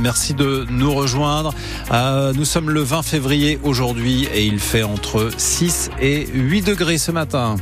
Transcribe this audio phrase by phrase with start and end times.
[0.00, 1.52] Merci de nous rejoindre.
[1.92, 6.96] Euh, nous sommes le 20 février aujourd'hui et il fait entre 6 et 8 degrés
[6.96, 7.56] ce matin.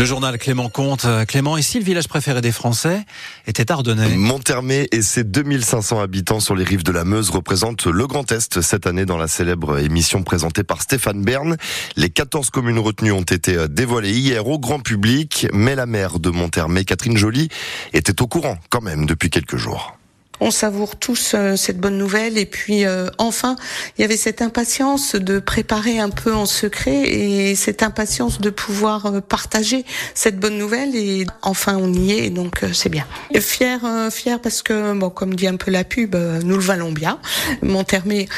[0.00, 1.06] Le journal Clément Comte.
[1.28, 3.04] Clément, ici, le village préféré des Français
[3.46, 4.16] était ardennais.
[4.16, 8.62] Monthermé et ses 2500 habitants sur les rives de la Meuse représentent le Grand Est
[8.62, 11.58] cette année dans la célèbre émission présentée par Stéphane Bern.
[11.96, 16.30] Les 14 communes retenues ont été dévoilées hier au grand public, mais la maire de
[16.30, 17.50] Monthermé, Catherine Joly,
[17.92, 19.99] était au courant quand même depuis quelques jours.
[20.40, 23.56] On savoure tous euh, cette bonne nouvelle et puis euh, enfin,
[23.96, 28.50] il y avait cette impatience de préparer un peu en secret et cette impatience de
[28.50, 29.84] pouvoir euh, partager
[30.14, 33.06] cette bonne nouvelle et enfin on y est donc c'est bien.
[33.38, 37.18] Fier, fier parce que bon, comme dit un peu la pub, nous le valons bien.
[37.62, 38.28] Montermé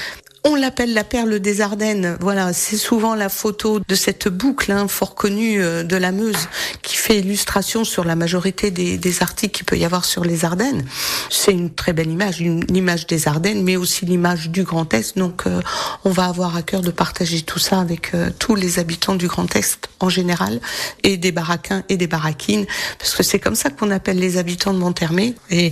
[0.45, 2.17] on l'appelle la perle des Ardennes.
[2.21, 6.49] Voilà, c'est souvent la photo de cette boucle hein, fort connue euh, de la Meuse
[6.83, 10.45] qui fait illustration sur la majorité des, des articles qu'il peut y avoir sur les
[10.45, 10.85] Ardennes.
[11.31, 15.17] C'est une très belle image, une, image des Ardennes, mais aussi l'image du Grand Est.
[15.17, 15.61] Donc, euh,
[16.05, 19.29] on va avoir à cœur de partager tout ça avec euh, tous les habitants du
[19.29, 20.61] Grand Est en général,
[21.05, 22.67] et des baraquins et des baraquines,
[22.99, 25.37] parce que c'est comme ça qu'on appelle les habitants de Monthermé.
[25.51, 25.71] Et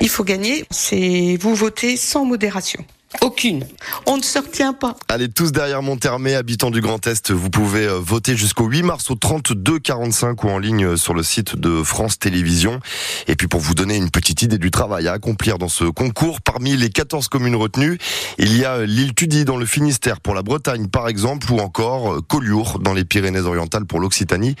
[0.00, 0.64] il faut gagner.
[0.70, 2.84] C'est vous votez sans modération.
[3.20, 3.64] Aucune.
[4.06, 4.96] On ne se retient pas.
[5.08, 9.10] Allez, tous derrière Montermé, habitants du Grand Est, vous pouvez euh, voter jusqu'au 8 mars
[9.10, 12.80] au 32 45 ou en ligne euh, sur le site de France Télévisions.
[13.26, 16.40] Et puis pour vous donner une petite idée du travail à accomplir dans ce concours,
[16.40, 17.98] parmi les 14 communes retenues,
[18.38, 21.58] il y a euh, l'île Tudy dans le Finistère pour la Bretagne par exemple, ou
[21.58, 24.56] encore Collioure dans les Pyrénées-Orientales pour l'Occitanie.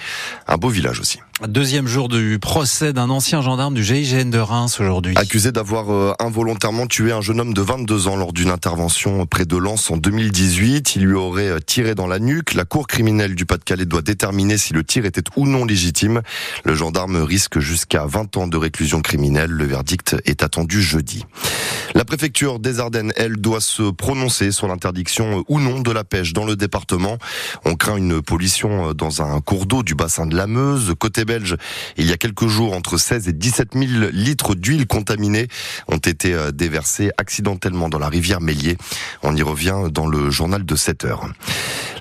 [0.46, 1.18] Un beau village aussi.
[1.42, 5.14] Deuxième jour du procès d'un ancien gendarme du GIGN de Reims aujourd'hui.
[5.16, 9.44] Accusé d'avoir euh, involontairement tué un jeune homme de 22 ans lors d'une intervention près
[9.44, 10.94] de Lens en 2018.
[10.94, 12.54] Il lui aurait euh, tiré dans la nuque.
[12.54, 16.22] La cour criminelle du Pas-de-Calais doit déterminer si le tir était ou non légitime.
[16.64, 19.50] Le gendarme risque jusqu'à 20 ans de réclusion criminelle.
[19.50, 21.26] Le verdict est attendu jeudi.
[21.96, 26.32] La préfecture des Ardennes, elle, doit se prononcer sur l'interdiction ou non de la pêche
[26.32, 27.18] dans le département.
[27.64, 30.94] On craint une pollution euh, dans un cours d'eau du bassin de la Meuse.
[30.96, 31.56] Côté belge,
[31.96, 35.48] il y a quelques jours, entre 16 et 17 000 litres d'huile contaminée
[35.88, 38.76] ont été euh, déversés accidentellement dans la rivière Mélier.
[39.22, 41.28] On y revient dans le journal de 7 heures.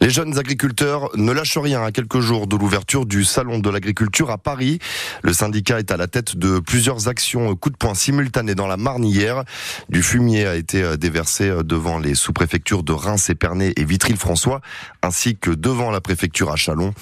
[0.01, 4.31] Les jeunes agriculteurs ne lâchent rien à quelques jours de l'ouverture du Salon de l'agriculture
[4.31, 4.79] à Paris.
[5.22, 8.78] Le syndicat est à la tête de plusieurs actions coup de poing simultanées dans la
[8.78, 9.44] Marne hier.
[9.90, 14.61] Du fumier a été euh, déversé euh, devant les sous-préfectures de Reims, Épernay et Vitry-le-François,
[15.01, 16.94] ainsi que devant la préfecture à Chalon.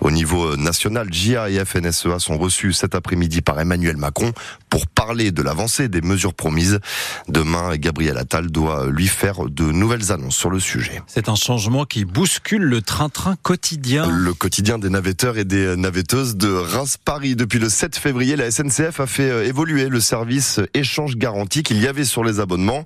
[0.00, 4.32] Au niveau national, JA et FNSEA sont reçus cet après-midi par Emmanuel Macron
[4.70, 6.80] pour parler de l'avancée des mesures promises.
[7.28, 11.02] Demain, Gabriel Attal doit lui faire de nouvelles annonces sur le sujet.
[11.06, 14.06] C'est un changement qui bouscule le train-train quotidien.
[14.08, 17.36] Le quotidien des navetteurs et des navetteuses de Reims-Paris.
[17.36, 21.80] Depuis le 7 février, la SNCF a fait euh, évoluer le service échange garanti qu'il
[21.80, 22.84] y avait sur les abonnements.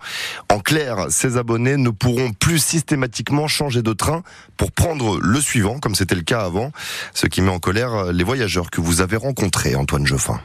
[0.51, 4.23] En clair, ces abonnés ne pourront plus systématiquement changer de train
[4.57, 6.73] pour prendre le suivant, comme c'était le cas avant,
[7.15, 10.41] ce qui met en colère les voyageurs que vous avez rencontrés, Antoine Geoffin.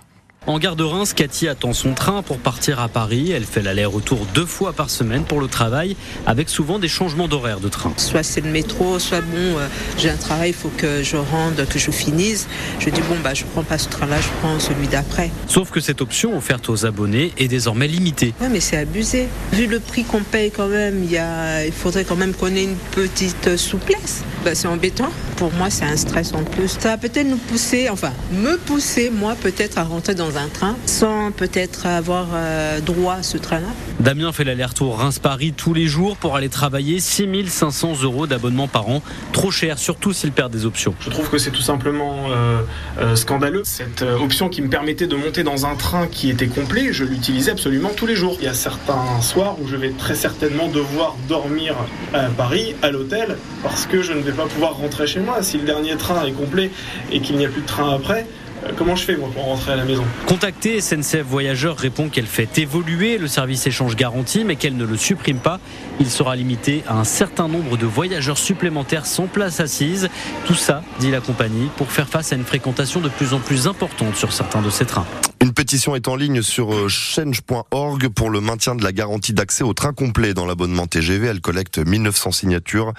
[0.47, 3.31] En gare de Reims, Cathy attend son train pour partir à Paris.
[3.31, 5.96] Elle fait l'aller-retour deux fois par semaine pour le travail,
[6.28, 7.91] avec souvent des changements d'horaire de train.
[7.97, 11.66] Soit c'est le métro, soit bon, euh, j'ai un travail, il faut que je rende,
[11.68, 12.47] que je finisse.
[12.80, 15.31] Je dis bon, bah, je prends pas ce train-là, je prends celui d'après.
[15.47, 18.36] Sauf que cette option offerte aux abonnés est désormais limitée.
[18.40, 19.28] Ouais, mais c'est abusé.
[19.52, 22.53] Vu le prix qu'on paye quand même, il, y a, il faudrait quand même qu'on
[22.56, 24.24] ait une petite souplesse.
[24.44, 25.09] Bah, c'est embêtant.
[25.38, 26.78] Pour moi, c'est un stress en plus.
[26.79, 30.78] Ça va peut-être nous pousser, enfin, me pousser, moi, peut-être à rentrer dans un train
[30.85, 33.68] sans peut-être avoir euh, droit à ce train-là.
[34.00, 39.01] Damien fait l'aller-retour Reims-Paris tous les jours pour aller travailler 6500 euros d'abonnement par an.
[39.34, 40.95] Trop cher, surtout s'il perd des options.
[41.01, 42.62] Je trouve que c'est tout simplement euh,
[43.00, 43.63] euh, scandaleux.
[43.66, 47.51] Cette option qui me permettait de monter dans un train qui était complet, je l'utilisais
[47.51, 48.38] absolument tous les jours.
[48.40, 51.75] Il y a certains soirs où je vais très certainement devoir dormir
[52.13, 55.25] à Paris, à l'hôtel, parce que je ne vais pas pouvoir rentrer chez moi.
[55.41, 56.72] Si le dernier train est complet
[57.12, 58.28] et qu'il n'y a plus de train après,
[58.66, 60.03] euh, comment je fais moi pour rentrer à la maison?
[60.28, 64.98] Contacté, SNCF Voyageurs répond qu'elle fait évoluer le service échange garanti, mais qu'elle ne le
[64.98, 65.60] supprime pas.
[66.00, 70.09] Il sera limité à un certain nombre de voyageurs supplémentaires sans place assise.
[70.45, 73.68] Tout ça, dit la compagnie, pour faire face à une fréquentation de plus en plus
[73.68, 75.06] importante sur certains de ces trains.
[75.45, 79.63] Une pétition est en ligne sur euh, change.org pour le maintien de la garantie d'accès
[79.63, 81.27] au train complet dans l'abonnement TGV.
[81.27, 82.94] Elle collecte 1900 signatures.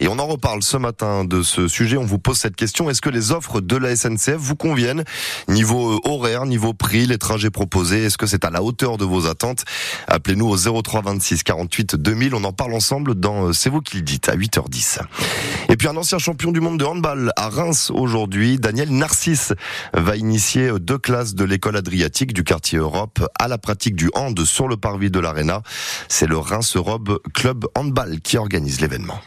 [0.00, 1.96] Et on en reparle ce matin de ce sujet.
[1.96, 2.90] On vous pose cette question.
[2.90, 5.04] Est-ce que les offres de la SNCF vous conviennent?
[5.46, 9.04] Niveau euh, horaire, niveau prix, les trajets proposés, est-ce que c'est à la hauteur de
[9.04, 9.64] vos attentes?
[10.08, 12.34] Appelez-nous au 03 26 48 2000.
[12.34, 15.00] On en parle ensemble dans euh, C'est vous qui le dites à 8h10.
[15.68, 19.52] Et puis un ancien champion du monde de handball à Reims aujourd'hui, Daniel Narcisse,
[19.94, 24.44] va initier deux classes de l'école Adriatique du quartier Europe à la pratique du hand
[24.44, 25.62] sur le parvis de l'Arena.
[26.08, 29.20] C'est le Reims Europe Club Handball qui organise l'événement.